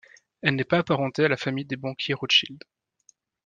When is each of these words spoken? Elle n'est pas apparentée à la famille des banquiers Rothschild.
Elle 0.41 0.55
n'est 0.55 0.63
pas 0.63 0.79
apparentée 0.79 1.25
à 1.25 1.27
la 1.27 1.37
famille 1.37 1.63
des 1.65 1.75
banquiers 1.75 2.15
Rothschild. 2.15 2.63